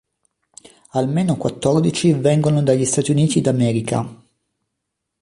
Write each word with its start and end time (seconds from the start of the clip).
Almeno 0.93 1.37
quattordici 1.37 2.13
vengono 2.13 2.63
dagli 2.63 2.85
Stati 2.85 3.11
Uniti 3.11 3.39
d'America. 3.39 4.23